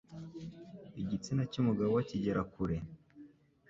igitsina 1.01 1.43
cy'umugabo 1.51 1.93
kigera 2.07 2.41
kure 2.53 2.77